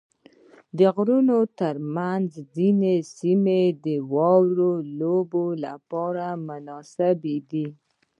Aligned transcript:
د 0.77 0.79
غرونو 0.95 1.37
منځ 1.95 2.31
کې 2.35 2.45
ځینې 2.55 2.93
سیمې 3.17 3.61
د 3.85 3.87
واورې 4.13 4.71
لوبو 4.99 5.45
لپاره 5.65 6.25
مناسبې 6.49 7.37
دي. 7.49 7.67